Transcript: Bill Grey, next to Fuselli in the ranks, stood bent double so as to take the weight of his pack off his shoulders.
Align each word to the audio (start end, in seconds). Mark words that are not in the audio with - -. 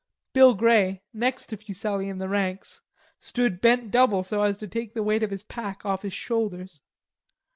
Bill 0.33 0.55
Grey, 0.55 1.03
next 1.13 1.45
to 1.49 1.57
Fuselli 1.57 2.09
in 2.09 2.17
the 2.17 2.27
ranks, 2.27 2.81
stood 3.19 3.61
bent 3.61 3.91
double 3.91 4.23
so 4.23 4.41
as 4.41 4.57
to 4.57 4.67
take 4.67 4.95
the 4.95 5.03
weight 5.03 5.21
of 5.21 5.29
his 5.29 5.43
pack 5.43 5.85
off 5.85 6.01
his 6.01 6.11
shoulders. 6.11 6.81